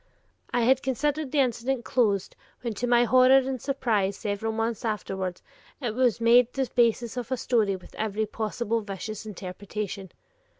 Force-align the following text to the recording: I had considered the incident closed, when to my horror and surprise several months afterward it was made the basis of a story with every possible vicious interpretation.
I 0.51 0.61
had 0.61 0.81
considered 0.81 1.31
the 1.31 1.41
incident 1.41 1.85
closed, 1.85 2.35
when 2.61 2.73
to 2.73 2.87
my 2.87 3.03
horror 3.03 3.37
and 3.37 3.61
surprise 3.61 4.17
several 4.17 4.51
months 4.51 4.83
afterward 4.83 5.41
it 5.79 5.93
was 5.93 6.19
made 6.19 6.51
the 6.53 6.67
basis 6.73 7.17
of 7.17 7.31
a 7.31 7.37
story 7.37 7.75
with 7.75 7.93
every 7.93 8.25
possible 8.25 8.81
vicious 8.81 9.27
interpretation. 9.27 10.11